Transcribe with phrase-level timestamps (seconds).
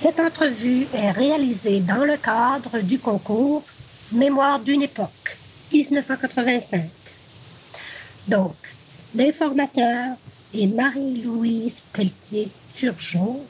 [0.00, 3.64] Cette entrevue est réalisée dans le cadre du concours
[4.12, 5.36] Mémoire d'une époque,
[5.72, 6.84] 1985.
[8.28, 8.54] Donc,
[9.14, 10.16] l'informateur
[10.54, 13.40] est Marie-Louise Pelletier-Turgeon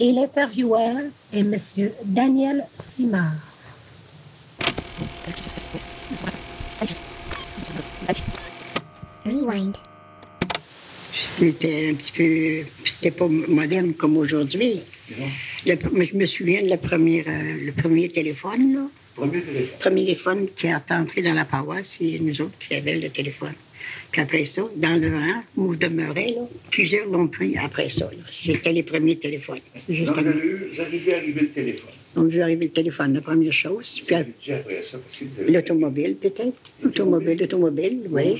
[0.00, 0.96] et l'intervieweur
[1.32, 1.56] est M.
[2.04, 3.30] Daniel Simard.
[9.24, 9.76] Rewind.
[11.14, 12.70] C'était un petit peu.
[12.84, 14.80] C'était pas moderne comme aujourd'hui.
[15.66, 18.86] Le- je me souviens de la première, euh, le premier téléphone, là.
[19.14, 19.78] Premier téléphone.
[19.80, 23.52] premier téléphone qui est entré dans la paroisse, c'est nous autres qui avions le téléphone.
[24.10, 28.08] Puis après ça, dans le rang où je demeurais, là, plusieurs l'ont pris après ça.
[28.32, 29.60] C'était les premiers téléphones.
[29.88, 31.90] Juste Donc, vous avez, eu- vous avez vu arriver le téléphone.
[32.16, 34.00] Donc, j'ai arrivé le téléphone, la première chose.
[34.04, 36.54] Puis Puis après ça, parce que vous avez- l'automobile, peut-être.
[36.82, 38.36] L'automobile, l'automobile, Vous vous oui.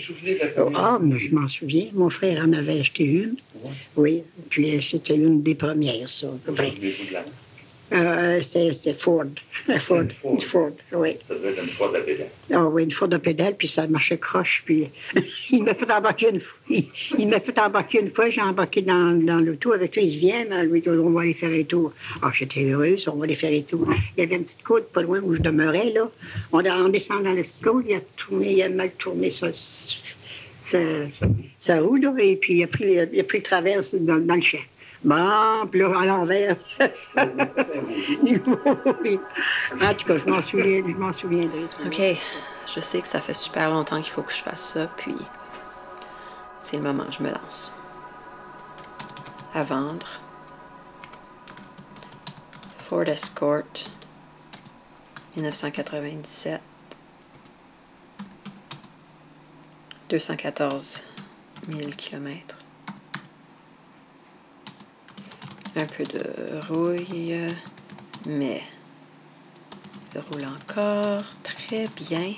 [0.74, 1.86] Ah, mais je m'en souviens.
[1.92, 3.36] Mon frère en avait acheté une.
[3.96, 4.22] Oui.
[4.48, 6.26] Puis c'était une des premières, ça.
[6.28, 6.72] à peu Vous près.
[7.92, 9.24] Euh, c'est Ford.
[9.80, 10.04] Ford.
[10.22, 10.42] Ford.
[10.42, 11.16] Ford, oui.
[11.26, 12.28] Ça devait être une de la pédale.
[12.52, 14.62] Ah oui, une Ford de pédale, puis ça marchait croche.
[14.64, 14.88] Puis
[15.50, 16.58] il m'a fait embarquer une fois.
[16.68, 16.86] Il,
[17.18, 18.30] il m'a fait embarquer une fois.
[18.30, 20.04] J'ai embarqué dans, dans l'auto avec lui.
[20.04, 21.92] Il vient, lui, on va aller faire un tour.
[22.22, 23.88] Ah, j'étais heureuse, on va aller faire un tour.
[24.16, 26.10] Il y avait une petite côte pas loin où je demeurais, là.
[26.52, 29.52] On, on descend dans la petite côte, il a tourné, il a mal tourné sa,
[29.52, 30.78] sa,
[31.58, 34.34] sa roue, là, et puis il a pris, il a pris le travers dans, dans
[34.34, 34.58] le champ.
[35.02, 36.56] Bon, puis là, à l'envers.
[39.80, 41.64] En tout cas, je m'en souviens, je m'en souviendrai.
[41.86, 42.00] OK,
[42.66, 45.14] je sais que ça fait super longtemps qu'il faut que je fasse ça, puis
[46.58, 47.74] c'est le moment, je me lance.
[49.54, 50.06] À vendre.
[52.78, 53.62] Ford Escort,
[55.36, 56.60] 1997.
[60.10, 61.04] 214
[61.70, 62.59] 000 km.
[65.76, 67.46] Un peu de rouille,
[68.26, 68.60] mais
[70.12, 72.34] il roule encore très bien.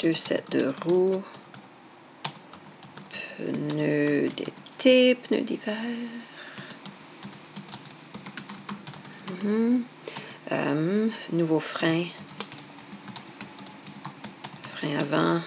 [0.00, 1.22] Deux sets de roues.
[3.36, 5.76] Pneus d'été, pneus d'hiver.
[9.44, 9.84] Mhm.
[10.50, 12.06] Euh, nouveau frein.
[14.74, 15.40] Frein avant.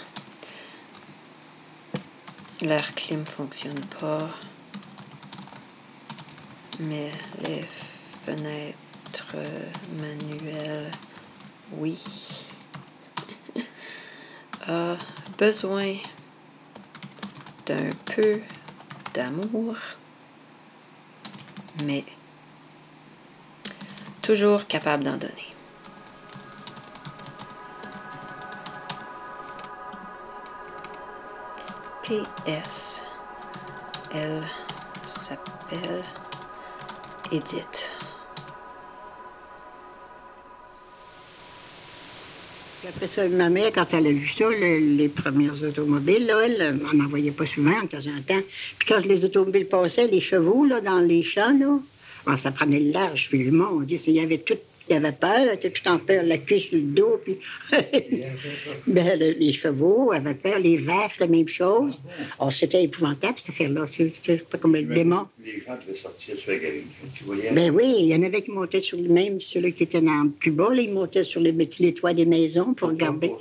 [2.63, 4.29] L'air clim fonctionne pas.
[6.79, 7.11] Mais
[7.43, 7.61] les
[8.25, 9.35] fenêtres
[9.99, 10.89] manuelles,
[11.73, 11.99] oui.
[14.65, 14.95] A
[15.37, 15.97] besoin
[17.65, 18.39] d'un peu
[19.13, 19.75] d'amour,
[21.83, 22.05] mais
[24.21, 25.52] toujours capable d'en donner.
[32.03, 33.03] PS.
[34.13, 34.43] Elle
[35.07, 36.03] s'appelle
[37.31, 37.91] Edith.
[42.87, 46.77] Après ça, ma mère, quand elle a vu ça, le- les premières automobiles, là, elle
[46.81, 48.41] n'en envoyait pas souvent, de temps en temps.
[48.77, 51.79] Puis quand les automobiles passaient, les chevaux, là, dans les champs, là,
[52.25, 54.57] bon, ça prenait le large, puis le monde, il y avait tout,
[54.89, 57.37] il avait peur, elle était tout en peur, la cuisse sur le dos, puis...
[58.87, 62.01] ben, le- les chevaux avaient peur, les vaches, la même chose.
[62.39, 63.85] Oh, c'était épouvantable, cette affaire-là.
[63.89, 65.25] C'est pas comme le démon.
[65.43, 66.83] Les gens devaient sortir sur la galerie.
[67.15, 67.51] Tu voyais?
[67.51, 70.23] Ben oui, il y en avait qui montaient sur le même, celui qui était dans
[70.23, 73.31] le plus bas, là, ils montaient sur les, les toits des maisons pour regarder.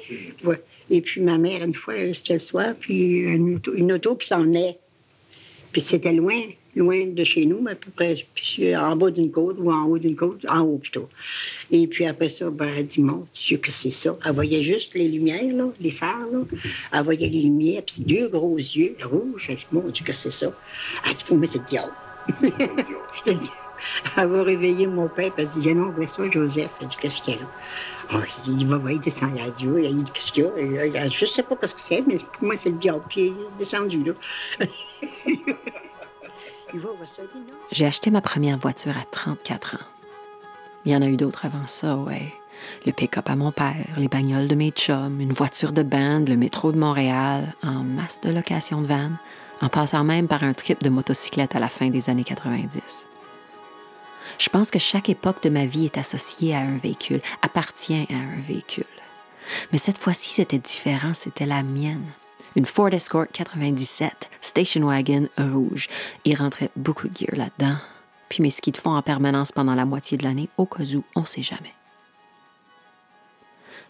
[0.45, 0.61] Ouais.
[0.91, 4.29] Et puis ma mère, une fois, c'était le soir, puis une auto, une auto qui
[4.29, 4.77] s'en est.
[5.73, 6.41] Puis c'était loin,
[6.75, 9.85] loin de chez nous, mais à peu près puis en bas d'une côte ou en
[9.85, 11.09] haut d'une côte, en haut plutôt.
[11.71, 14.17] Et puis après ça, ben, elle dit, mon Dieu, que c'est ça.
[14.25, 16.41] Elle voyait juste les lumières, là, les phares, là.
[16.93, 19.47] Elle voyait les lumières, puis deux gros yeux rouges.
[19.51, 20.53] Elle dit, mon Dieu, que c'est ça.
[21.07, 21.93] Elle dit, faut mettre le diable.
[23.27, 23.51] Elle dit,
[24.17, 26.71] elle va réveiller mon père, puis elle dit, non, ça, Joseph.
[26.81, 27.47] Elle dit, qu'est-ce qu'il y a là?
[28.11, 31.09] Ah, il va voir, il descend, il a dit, il qu'est-ce qu'il y a?
[31.09, 34.05] Je sais pas ce que c'est, mais pour moi, c'est le diable qui est descendu,
[34.05, 34.67] là.
[37.71, 39.87] J'ai acheté ma première voiture à 34 ans.
[40.85, 42.33] Il y en a eu d'autres avant ça, ouais.
[42.87, 46.37] Le pick-up à mon père, les bagnoles de mes chums, une voiture de band, le
[46.37, 49.11] métro de Montréal, en masse de location de van,
[49.61, 53.07] en passant même par un trip de motocyclette à la fin des années 90.
[54.39, 58.17] Je pense que chaque époque de ma vie est associée à un véhicule, appartient à
[58.17, 58.85] un véhicule.
[59.71, 62.07] Mais cette fois-ci, c'était différent, c'était la mienne.
[62.57, 65.89] Une Ford Escort 97, station wagon rouge.
[66.27, 67.77] Il rentrait beaucoup de gear là-dedans.
[68.29, 71.05] Puis mes skis de fond en permanence pendant la moitié de l'année, au cas où,
[71.17, 71.75] on sait jamais.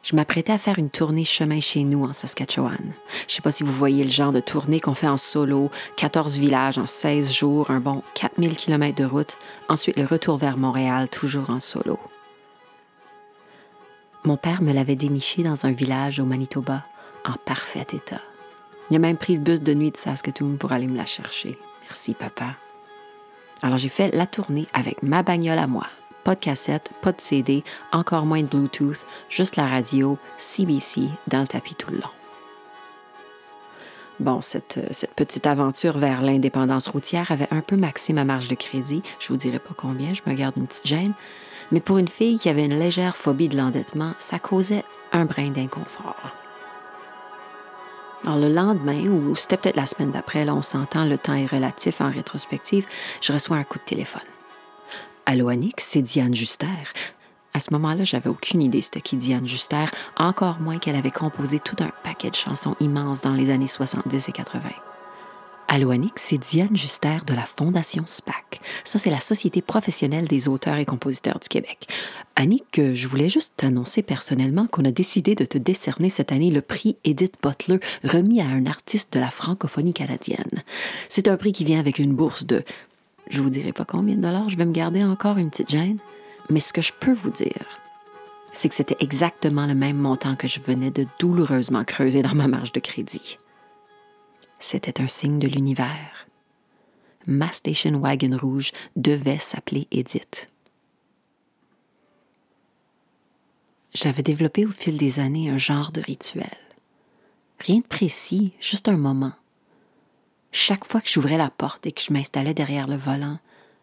[0.03, 2.93] je m'apprêtais à faire une tournée chemin chez nous en Saskatchewan.
[3.29, 6.39] Je sais pas si vous voyez le genre de tournée qu'on fait en solo, 14
[6.39, 9.39] villages en 16 jours, un bon 4000 km de route,
[9.69, 12.01] ensuite le retour vers Montréal, toujours en solo.
[14.25, 16.85] Mon père me l'avait déniché dans un village au Manitoba,
[17.25, 18.21] en parfait état.
[18.95, 21.59] A même pris le bus de nuit de Saskatoon pour aller me la chercher.
[21.85, 22.57] Merci, papa.
[23.63, 25.87] Alors j'ai fait la tournée avec ma bagnole à moi.
[26.25, 31.41] Pas de cassette, pas de CD, encore moins de Bluetooth, juste la radio, CBC, dans
[31.41, 32.11] le tapis tout le long.
[34.21, 38.55] Bon, cette, cette petite aventure vers l'indépendance routière avait un peu maxé ma marge de
[38.55, 39.03] crédit.
[39.19, 41.15] Je vous dirai pas combien, je me garde une petite gêne.
[41.73, 45.51] Mais pour une fille qui avait une légère phobie de l'endettement, ça causait un brin
[45.51, 46.42] d'inconfort.
[48.25, 51.47] Alors le lendemain, ou c'était peut-être la semaine d'après, là on s'entend, le temps est
[51.47, 52.87] relatif en rétrospective,
[53.21, 54.23] je reçois un coup de téléphone.
[55.27, 56.67] Allô Annick, c'est Diane Juster.
[57.55, 59.87] À ce moment-là, j'avais aucune idée c'était qui Diane Juster,
[60.17, 64.29] encore moins qu'elle avait composé tout un paquet de chansons immenses dans les années 70
[64.29, 64.71] et 80.
[65.75, 68.61] Allô Annick, c'est Diane Juster de la Fondation SPAC.
[68.85, 71.89] Ça, c'est la Société professionnelle des auteurs et compositeurs du Québec.
[72.37, 76.51] Annick, euh, je voulais juste t'annoncer personnellement qu'on a décidé de te décerner cette année
[76.51, 80.63] le prix Edith Butler remis à un artiste de la francophonie canadienne.
[81.09, 82.65] C'est un prix qui vient avec une bourse de...
[83.31, 86.01] Je vous dirai pas combien de dollars, je vais me garder encore une petite gêne.
[86.51, 87.81] Mais ce que je peux vous dire,
[88.53, 92.47] c'est que c'était exactement le même montant que je venais de douloureusement creuser dans ma
[92.47, 93.39] marge de crédit
[94.63, 96.27] c'était un signe de l'univers.
[97.27, 100.51] Ma station wagon rouge devait s'appeler Edith.
[103.95, 106.57] J'avais développé au fil des années un genre de rituel.
[107.59, 109.35] Rien de précis, juste un moment.
[110.51, 113.39] Chaque fois que j'ouvrais la porte et que je m'installais derrière le volant,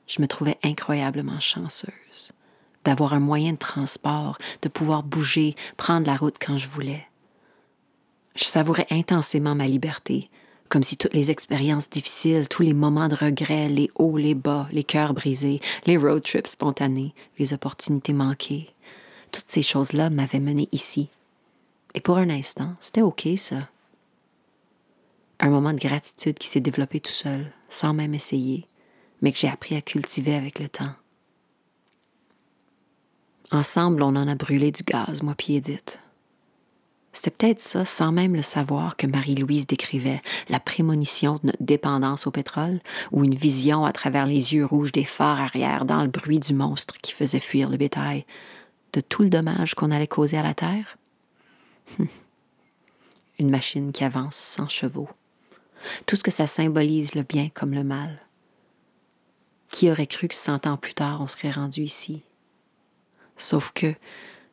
[0.07, 2.33] je me trouvais incroyablement chanceuse
[2.85, 7.05] d'avoir un moyen de transport, de pouvoir bouger, prendre la route quand je voulais.
[8.35, 10.29] Je savourais intensément ma liberté,
[10.69, 14.69] comme si toutes les expériences difficiles, tous les moments de regret, les hauts, les bas,
[14.71, 18.69] les cœurs brisés, les road trips spontanés, les opportunités manquées,
[19.31, 21.09] toutes ces choses-là m'avaient mené ici.
[21.95, 23.67] Et pour un instant, c'était OK, ça.
[25.39, 28.67] Un moment de gratitude qui s'est développé tout seul, sans même essayer,
[29.21, 30.93] mais que j'ai appris à cultiver avec le temps.
[33.51, 35.99] Ensemble, on en a brûlé du gaz, moi puis Edith.
[37.11, 42.27] C'est peut-être ça, sans même le savoir, que Marie-Louise décrivait, la prémonition de notre dépendance
[42.27, 42.79] au pétrole,
[43.11, 46.53] ou une vision à travers les yeux rouges des phares arrière dans le bruit du
[46.53, 48.25] monstre qui faisait fuir le bétail,
[48.93, 50.97] de tout le dommage qu'on allait causer à la terre?
[53.39, 55.09] une machine qui avance sans chevaux.
[56.05, 58.19] Tout ce que ça symbolise, le bien comme le mal.
[59.71, 62.23] Qui aurait cru que cent ans plus tard, on serait rendu ici?
[63.37, 63.93] Sauf que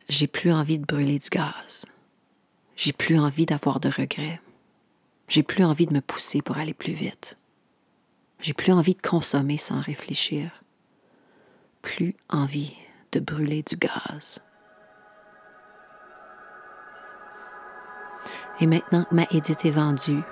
[0.08, 1.86] j'ai plus envie de brûler du gaz.
[2.76, 4.40] J'ai plus envie d'avoir de regrets.
[5.28, 7.38] J'ai plus envie de me pousser pour aller plus vite.
[8.38, 10.50] J'ai plus envie de consommer sans réfléchir.
[11.80, 12.74] Plus envie
[13.12, 14.40] de brûler du gaz.
[18.60, 20.22] Et maintenant que ma Edith est vendue,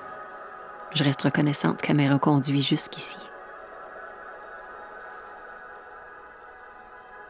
[0.94, 3.16] je reste reconnaissante qu'elle m'ait reconduit jusqu'ici.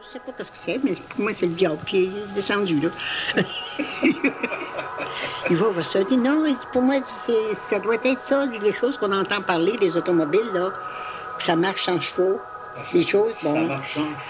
[0.02, 2.88] Je sais pas ce que c'est, mais pour moi, c'est le diable qui est descendu.
[5.50, 6.00] Il va voir ça.
[6.00, 6.96] Il dit non, pour moi,
[7.52, 10.73] ça doit être ça, les choses qu'on entend parler des automobiles, là.
[11.38, 12.41] Ça marche sans chevaux.
[12.84, 13.69] Ces choses, bon.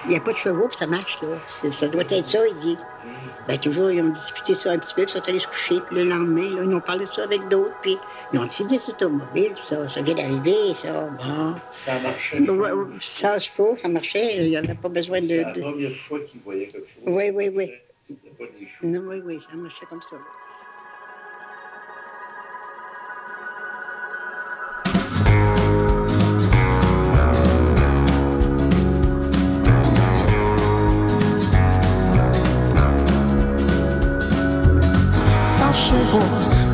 [0.04, 1.71] Il n'y a pas de chevaux, puis ça marche, là.
[1.71, 2.76] Ça doit être ça, il dit.
[3.47, 5.80] Ben, toujours, ils ont discuté ça un petit peu, puis ils sont allés se coucher.
[5.87, 7.97] Puis le lendemain, là, ils ont parlé de ça avec d'autres, puis
[8.33, 11.02] ils ont dit des automobiles, ça, ça vient d'arriver, ça.
[11.02, 11.54] Bon.
[11.71, 12.42] Ça marchait.
[13.00, 14.44] Sans chevaux, ça marchait.
[14.44, 15.26] Il n'y avait pas besoin de.
[15.26, 17.02] C'est la première fois qu'ils voyaient quelque chose.
[17.06, 17.71] Oui, oui, oui.
[18.09, 18.92] C'était pas des chevaux.
[18.92, 20.16] Non, oui, oui, ça marchait comme ça.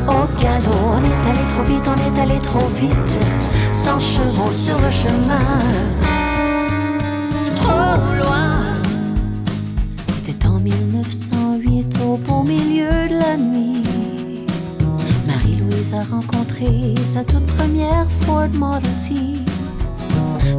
[0.07, 0.71] Au galop.
[0.93, 3.17] On est allé trop vite, on est allé trop vite.
[3.73, 5.59] Sans chevaux sur le chemin.
[7.55, 8.61] Trop loin.
[10.25, 13.83] C'était en 1908, au beau milieu de la nuit.
[15.27, 19.15] Marie-Louise a rencontré sa toute première Ford Model T.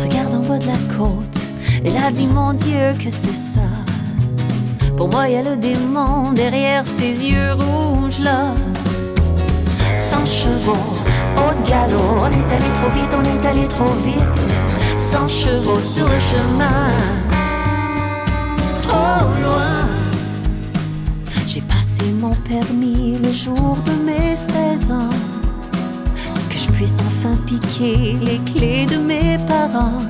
[0.03, 1.39] Regarde en bas de la côte,
[1.85, 3.82] elle a dit mon Dieu que c'est ça.
[4.97, 8.55] Pour moi, y a le démon derrière ses yeux rouges là.
[9.95, 10.95] Sans chevaux,
[11.37, 14.43] au galop, on est allé trop vite, on est allé trop vite.
[14.99, 16.89] Sans chevaux sur le chemin,
[18.81, 19.89] trop loin.
[21.47, 25.17] J'ai passé mon permis le jour de mes 16 ans.
[26.49, 30.03] Que je puisse enfin piquer les clés de mes parents.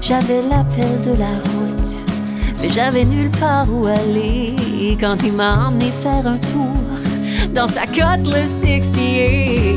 [0.00, 2.03] J'avais l'appel de la route,
[2.68, 4.54] j'avais nulle part où aller.
[5.00, 6.76] Quand il m'a emmené faire un tour
[7.54, 9.76] dans sa Cutlass 68,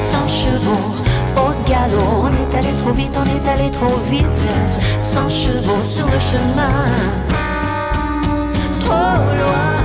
[0.00, 0.94] sans chevaux,
[1.36, 4.24] au galop, on est allé trop vite, on est allé trop vite,
[4.98, 6.86] sans chevaux sur le chemin,
[8.80, 9.83] trop loin.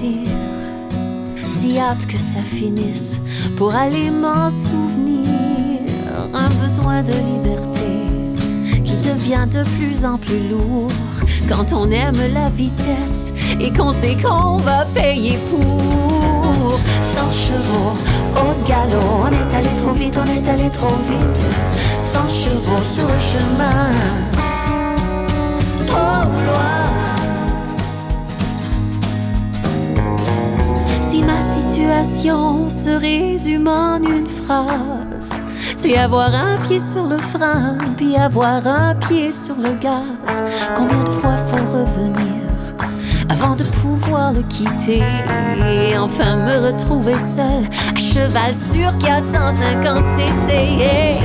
[0.00, 3.20] Si hâte que ça finisse
[3.58, 5.28] pour aller m'en souvenir.
[6.32, 10.90] Un besoin de liberté qui devient de plus en plus lourd
[11.50, 13.30] quand on aime la vitesse
[13.60, 16.78] et qu'on sait qu'on va payer pour.
[17.02, 17.92] Sans chevaux,
[18.36, 21.44] au galop, on est allé trop vite, on est allé trop vite.
[21.98, 23.90] Sans chevaux sur le chemin,
[25.86, 26.99] trop loin.
[32.04, 35.30] Situation se résume en une phrase,
[35.76, 40.42] c'est avoir un pied sur le frein, puis avoir un pied sur le gaz.
[40.74, 42.42] Combien de fois faut revenir
[43.28, 45.02] avant de pouvoir le quitter?
[45.58, 47.64] Et enfin me retrouver seul
[47.94, 51.20] à cheval sur 450 cc.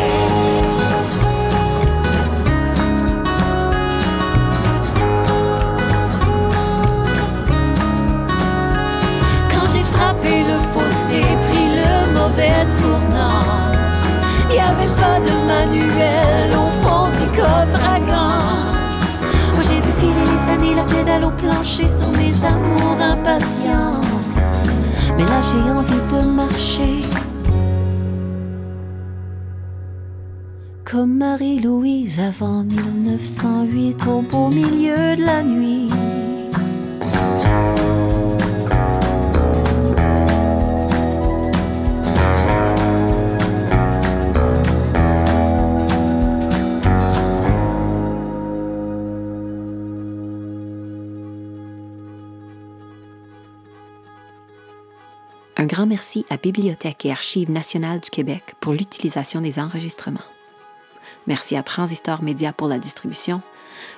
[21.66, 24.00] Sur mes amours impatients.
[25.18, 27.02] Mais là j'ai envie de marcher.
[30.84, 35.95] Comme Marie-Louise avant 1908 au beau milieu de la nuit.
[55.96, 60.28] Merci à Bibliothèque et Archives nationales du Québec pour l'utilisation des enregistrements.
[61.26, 63.42] Merci à Transistor Média pour la distribution.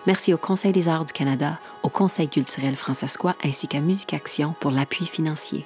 [0.06, 4.54] Merci au Conseil des arts du Canada, au Conseil culturel francescois ainsi qu'à Musique Action
[4.60, 5.66] pour l'appui financier.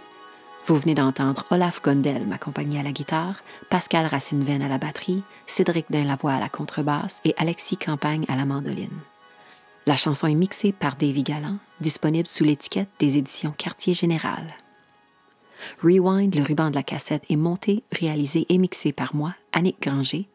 [0.68, 5.88] Vous venez d'entendre Olaf Gondel m'accompagner à la guitare, Pascal Racine-Venn à la batterie, Cédric
[5.90, 9.02] Dainlavoie à la contrebasse et Alexis Campagne à la mandoline.
[9.86, 14.46] La chanson est mixée par Davy Galland, disponible sous l'étiquette des éditions Quartier Général.
[15.84, 20.28] Rewind, le ruban de la cassette, est monté, réalisé et mixé par moi, Annick Granger.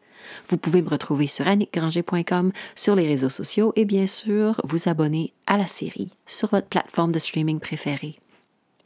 [0.49, 5.33] Vous pouvez me retrouver sur annickgranger.com, sur les réseaux sociaux et bien sûr vous abonner
[5.45, 8.19] à la série sur votre plateforme de streaming préférée.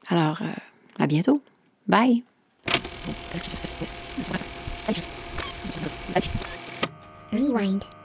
[0.07, 0.51] Alors, euh,
[0.99, 1.41] à bientôt.
[1.87, 2.23] Bye!
[7.31, 8.00] Rewind.